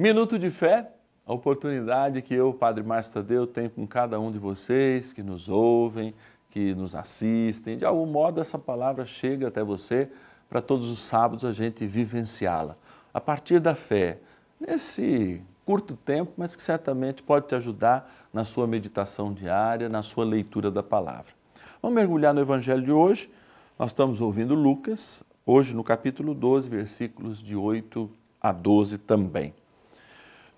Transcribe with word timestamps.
Minuto 0.00 0.38
de 0.38 0.50
fé, 0.50 0.90
a 1.26 1.34
oportunidade 1.34 2.22
que 2.22 2.32
eu, 2.32 2.54
Padre 2.54 2.82
Márcio 2.82 3.12
Tadeu, 3.12 3.46
tenho 3.46 3.68
com 3.68 3.86
cada 3.86 4.18
um 4.18 4.32
de 4.32 4.38
vocês 4.38 5.12
que 5.12 5.22
nos 5.22 5.46
ouvem, 5.46 6.14
que 6.48 6.74
nos 6.74 6.94
assistem. 6.94 7.76
De 7.76 7.84
algum 7.84 8.06
modo, 8.06 8.40
essa 8.40 8.58
palavra 8.58 9.04
chega 9.04 9.48
até 9.48 9.62
você 9.62 10.10
para 10.48 10.62
todos 10.62 10.88
os 10.88 11.00
sábados 11.00 11.44
a 11.44 11.52
gente 11.52 11.86
vivenciá-la. 11.86 12.78
A 13.12 13.20
partir 13.20 13.60
da 13.60 13.74
fé, 13.74 14.20
nesse 14.58 15.42
curto 15.66 15.94
tempo, 15.94 16.32
mas 16.34 16.56
que 16.56 16.62
certamente 16.62 17.22
pode 17.22 17.48
te 17.48 17.54
ajudar 17.54 18.10
na 18.32 18.42
sua 18.42 18.66
meditação 18.66 19.34
diária, 19.34 19.86
na 19.86 20.00
sua 20.00 20.24
leitura 20.24 20.70
da 20.70 20.82
palavra. 20.82 21.34
Vamos 21.82 21.94
mergulhar 21.94 22.32
no 22.32 22.40
Evangelho 22.40 22.82
de 22.82 22.90
hoje. 22.90 23.30
Nós 23.78 23.90
estamos 23.90 24.18
ouvindo 24.18 24.54
Lucas, 24.54 25.22
hoje 25.44 25.76
no 25.76 25.84
capítulo 25.84 26.32
12, 26.32 26.70
versículos 26.70 27.42
de 27.42 27.54
8 27.54 28.10
a 28.40 28.50
12 28.50 28.96
também. 28.96 29.52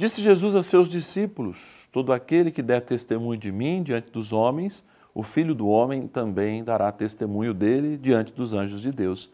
Disse 0.02 0.20
Jesus 0.20 0.56
a 0.56 0.64
seus 0.64 0.88
discípulos: 0.88 1.86
Todo 1.92 2.12
aquele 2.12 2.50
que 2.50 2.60
der 2.60 2.80
testemunho 2.80 3.38
de 3.38 3.52
mim 3.52 3.84
diante 3.84 4.10
dos 4.10 4.32
homens, 4.32 4.84
o 5.14 5.22
filho 5.22 5.54
do 5.54 5.68
homem 5.68 6.08
também 6.08 6.64
dará 6.64 6.90
testemunho 6.90 7.54
dele 7.54 7.96
diante 7.96 8.32
dos 8.32 8.52
anjos 8.52 8.82
de 8.82 8.90
Deus. 8.90 9.30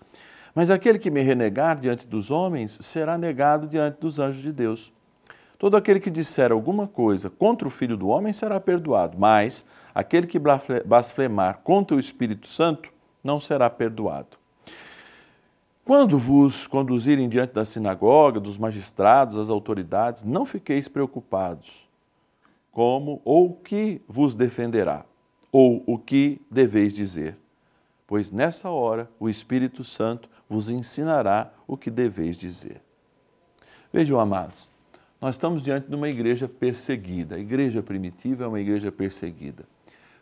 Mas 0.55 0.69
aquele 0.69 0.99
que 0.99 1.11
me 1.11 1.23
renegar 1.23 1.81
diante 1.81 2.07
dos 2.07 2.31
homens 2.31 2.81
será 2.83 3.17
negado 3.17 3.67
diante 3.67 3.99
dos 3.99 4.19
anjos 4.19 4.43
de 4.43 4.53
Deus. 4.53 4.93
Todo 5.59 5.75
aquele 5.75 6.01
que 6.01 6.11
disser 6.11 6.53
alguma 6.53 6.87
coisa 6.87 7.31
contra 7.31 7.67
o 7.67 7.71
Filho 7.71 7.97
do 7.97 8.09
Homem 8.09 8.35
será 8.35 8.61
perdoado, 8.61 9.17
mas 9.19 9.65
aquele 9.95 10.27
que 10.27 10.39
blasfemar 10.39 11.61
contra 11.65 11.97
o 11.97 12.01
Espírito 12.01 12.47
Santo 12.47 12.93
não 13.25 13.41
será 13.41 13.71
perdoado. 13.71 14.37
Quando 15.89 16.19
vos 16.19 16.67
conduzirem 16.67 17.31
diante 17.31 17.55
da 17.55 17.65
sinagoga, 17.65 18.39
dos 18.39 18.59
magistrados, 18.59 19.39
das 19.39 19.49
autoridades, 19.49 20.23
não 20.23 20.45
fiqueis 20.45 20.87
preocupados, 20.87 21.89
como 22.71 23.23
ou 23.25 23.55
que 23.55 24.03
vos 24.07 24.35
defenderá, 24.35 25.07
ou 25.51 25.83
o 25.87 25.97
que 25.97 26.43
deveis 26.51 26.93
dizer, 26.93 27.39
pois 28.07 28.31
nessa 28.31 28.69
hora 28.69 29.11
o 29.19 29.31
Espírito 29.31 29.83
Santo 29.83 30.29
vos 30.47 30.69
ensinará 30.69 31.55
o 31.67 31.75
que 31.75 31.91
deveis 31.91 32.37
dizer. 32.37 32.83
Vejam, 33.91 34.21
amados, 34.21 34.69
nós 35.19 35.37
estamos 35.37 35.63
diante 35.63 35.89
de 35.89 35.95
uma 35.95 36.11
igreja 36.11 36.47
perseguida. 36.47 37.37
A 37.37 37.39
igreja 37.39 37.83
primitiva 37.83 38.45
é 38.45 38.47
uma 38.47 38.61
igreja 38.61 38.93
perseguida, 38.93 39.65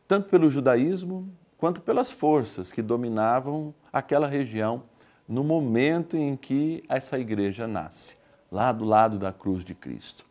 tanto 0.07 0.29
pelo 0.29 0.49
judaísmo 0.49 1.29
quanto 1.59 1.81
pelas 1.81 2.13
forças 2.13 2.71
que 2.71 2.81
dominavam 2.81 3.75
aquela 3.93 4.29
região 4.29 4.85
no 5.29 5.43
momento 5.43 6.17
em 6.17 6.37
que 6.37 6.85
essa 6.89 7.19
igreja 7.19 7.67
nasce, 7.67 8.17
lá 8.51 8.73
do 8.73 8.85
lado 8.85 9.19
da 9.19 9.33
cruz 9.33 9.65
de 9.65 9.75
Cristo. 9.75 10.25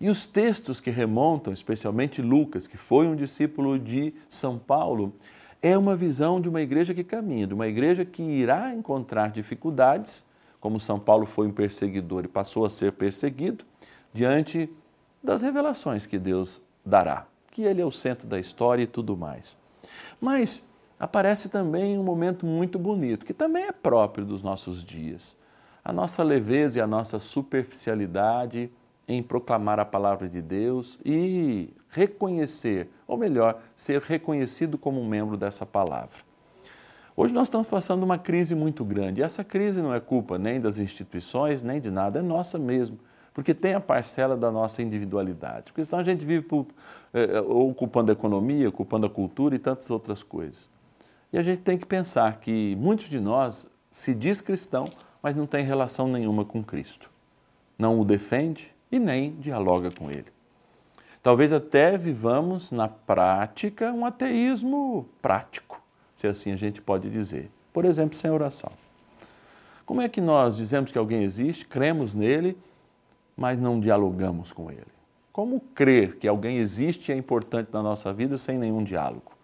E 0.00 0.08
os 0.08 0.26
textos 0.26 0.80
que 0.80 0.90
remontam, 0.90 1.52
especialmente 1.52 2.20
Lucas, 2.20 2.66
que 2.66 2.76
foi 2.76 3.06
um 3.06 3.14
discípulo 3.14 3.78
de 3.78 4.12
São 4.28 4.58
Paulo, 4.58 5.14
é 5.62 5.78
uma 5.78 5.96
visão 5.96 6.40
de 6.40 6.48
uma 6.48 6.60
igreja 6.60 6.92
que 6.92 7.04
caminha, 7.04 7.46
de 7.46 7.54
uma 7.54 7.66
igreja 7.66 8.04
que 8.04 8.22
irá 8.22 8.74
encontrar 8.74 9.30
dificuldades, 9.30 10.24
como 10.60 10.80
São 10.80 10.98
Paulo 10.98 11.26
foi 11.26 11.46
um 11.46 11.52
perseguidor 11.52 12.24
e 12.24 12.28
passou 12.28 12.66
a 12.66 12.70
ser 12.70 12.92
perseguido, 12.92 13.64
diante 14.12 14.68
das 15.22 15.42
revelações 15.42 16.06
que 16.06 16.18
Deus 16.18 16.60
dará, 16.84 17.26
que 17.50 17.62
Ele 17.62 17.80
é 17.80 17.84
o 17.84 17.90
centro 17.90 18.26
da 18.26 18.38
história 18.38 18.82
e 18.82 18.86
tudo 18.86 19.16
mais. 19.16 19.56
Mas 20.20 20.62
aparece 20.98 21.48
também 21.48 21.98
um 21.98 22.02
momento 22.02 22.46
muito 22.46 22.78
bonito, 22.78 23.24
que 23.24 23.34
também 23.34 23.64
é 23.64 23.72
próprio 23.72 24.24
dos 24.24 24.42
nossos 24.42 24.84
dias. 24.84 25.36
A 25.84 25.92
nossa 25.92 26.22
leveza 26.22 26.78
e 26.78 26.82
a 26.82 26.86
nossa 26.86 27.18
superficialidade 27.18 28.70
em 29.06 29.22
proclamar 29.22 29.78
a 29.78 29.84
palavra 29.84 30.28
de 30.28 30.40
Deus 30.40 30.98
e 31.04 31.70
reconhecer, 31.90 32.88
ou 33.06 33.18
melhor, 33.18 33.60
ser 33.76 34.00
reconhecido 34.00 34.78
como 34.78 35.00
um 35.00 35.06
membro 35.06 35.36
dessa 35.36 35.66
palavra. 35.66 36.22
Hoje 37.16 37.32
nós 37.32 37.46
estamos 37.46 37.68
passando 37.68 38.02
uma 38.02 38.18
crise 38.18 38.54
muito 38.56 38.84
grande. 38.84 39.20
E 39.20 39.24
essa 39.24 39.44
crise 39.44 39.80
não 39.80 39.94
é 39.94 40.00
culpa 40.00 40.36
nem 40.36 40.60
das 40.60 40.78
instituições, 40.78 41.62
nem 41.62 41.80
de 41.80 41.90
nada, 41.90 42.18
é 42.18 42.22
nossa 42.22 42.58
mesmo. 42.58 42.98
Porque 43.32 43.54
tem 43.54 43.74
a 43.74 43.80
parcela 43.80 44.36
da 44.36 44.50
nossa 44.50 44.82
individualidade. 44.82 45.64
Porque 45.66 45.84
senão 45.84 46.00
a 46.00 46.04
gente 46.04 46.24
vive 46.24 46.42
por, 46.42 46.66
é, 47.12 47.40
ocupando 47.40 48.10
a 48.10 48.14
economia, 48.14 48.68
ocupando 48.68 49.06
a 49.06 49.10
cultura 49.10 49.54
e 49.54 49.58
tantas 49.58 49.90
outras 49.90 50.24
coisas. 50.24 50.68
E 51.34 51.38
a 51.38 51.42
gente 51.42 51.62
tem 51.62 51.76
que 51.76 51.84
pensar 51.84 52.38
que 52.38 52.76
muitos 52.76 53.06
de 53.06 53.18
nós 53.18 53.66
se 53.90 54.14
diz 54.14 54.40
cristão, 54.40 54.88
mas 55.20 55.34
não 55.34 55.48
tem 55.48 55.64
relação 55.64 56.06
nenhuma 56.06 56.44
com 56.44 56.62
Cristo. 56.62 57.10
Não 57.76 57.98
o 57.98 58.04
defende, 58.04 58.72
e 58.88 59.00
nem 59.00 59.32
dialoga 59.32 59.90
com 59.90 60.12
ele. 60.12 60.26
Talvez 61.20 61.52
até 61.52 61.98
vivamos 61.98 62.70
na 62.70 62.86
prática 62.86 63.92
um 63.92 64.06
ateísmo 64.06 65.08
prático, 65.20 65.82
se 66.14 66.28
assim 66.28 66.52
a 66.52 66.56
gente 66.56 66.80
pode 66.80 67.10
dizer. 67.10 67.50
Por 67.72 67.84
exemplo, 67.84 68.16
sem 68.16 68.30
oração. 68.30 68.70
Como 69.84 70.00
é 70.00 70.08
que 70.08 70.20
nós 70.20 70.56
dizemos 70.56 70.92
que 70.92 70.98
alguém 70.98 71.24
existe, 71.24 71.66
cremos 71.66 72.14
nele, 72.14 72.56
mas 73.36 73.58
não 73.58 73.80
dialogamos 73.80 74.52
com 74.52 74.70
ele? 74.70 74.86
Como 75.32 75.58
crer 75.74 76.14
que 76.14 76.28
alguém 76.28 76.58
existe 76.58 77.10
é 77.10 77.16
importante 77.16 77.70
na 77.72 77.82
nossa 77.82 78.12
vida 78.12 78.38
sem 78.38 78.56
nenhum 78.56 78.84
diálogo? 78.84 79.34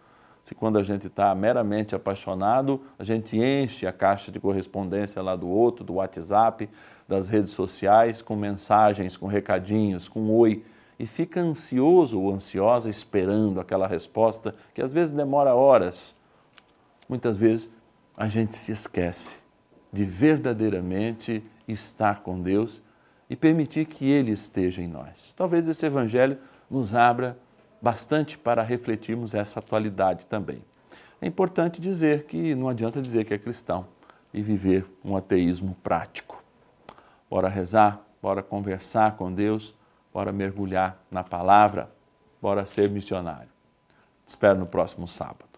Se 0.43 0.55
quando 0.55 0.79
a 0.79 0.83
gente 0.83 1.07
está 1.07 1.35
meramente 1.35 1.95
apaixonado, 1.95 2.83
a 2.99 3.05
gente 3.05 3.39
enche 3.39 3.87
a 3.87 3.93
caixa 3.93 4.33
de 4.33 4.41
correspondência 4.41 5.21
lá 5.23 5.37
do 5.37 5.49
outro, 5.49 5.85
do 5.85 5.95
WhatsApp, 5.95 6.69
das 7.07 7.29
redes 7.29 7.53
sociais 7.53 8.23
com 8.23 8.37
mensagens, 8.37 9.17
com 9.17 9.27
recadinhos, 9.27 10.09
com 10.09 10.31
oi 10.31 10.65
e 11.01 11.07
fica 11.07 11.41
ansioso 11.41 12.21
ou 12.21 12.31
ansiosa 12.31 12.91
esperando 12.91 13.59
aquela 13.59 13.87
resposta 13.87 14.55
que 14.75 14.83
às 14.83 14.93
vezes 14.93 15.13
demora 15.13 15.55
horas. 15.55 16.15
Muitas 17.09 17.39
vezes 17.39 17.71
a 18.15 18.29
gente 18.29 18.55
se 18.55 18.71
esquece 18.71 19.35
de 19.91 20.05
verdadeiramente 20.05 21.43
estar 21.67 22.23
com 22.23 22.39
Deus 22.39 22.83
e 23.31 23.35
permitir 23.35 23.87
que 23.87 24.11
Ele 24.11 24.31
esteja 24.33 24.83
em 24.83 24.89
nós. 24.89 25.33
Talvez 25.33 25.67
esse 25.67 25.87
Evangelho 25.87 26.37
nos 26.71 26.95
abra 26.95 27.39
bastante 27.81 28.37
para 28.37 28.63
refletirmos 28.63 29.35
essa 29.35 29.59
atualidade 29.59 30.27
também. 30.27 30.63
É 31.21 31.27
importante 31.27 31.81
dizer 31.81 32.25
que 32.25 32.55
não 32.55 32.69
adianta 32.69 33.01
dizer 33.01 33.25
que 33.25 33.35
é 33.35 33.39
cristão 33.39 33.87
e 34.33 34.43
viver 34.43 34.87
um 35.05 35.17
ateísmo 35.17 35.77
prático. 35.83 36.43
Bora 37.29 37.49
rezar, 37.49 38.01
bora 38.23 38.43
conversar 38.43 39.17
com 39.17 39.33
Deus, 39.33 39.75
bora 40.13 40.33
mergulhar 40.33 40.99
na 41.11 41.23
palavra, 41.23 41.91
bora 42.41 42.67
ser 42.67 42.89
missionário. 42.89 43.51
Te 44.27 44.31
espero 44.31 44.59
no 44.59 44.67
próximo 44.67 45.07
sábado. 45.07 45.49